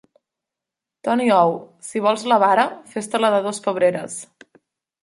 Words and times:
Toni 1.07 1.27
Ou, 1.35 1.53
si 1.91 2.03
vols 2.07 2.25
la 2.33 2.41
vara 2.45 2.65
fes-te-la 2.95 3.33
de 3.39 3.45
dos 3.51 3.63
pebreres. 3.69 4.19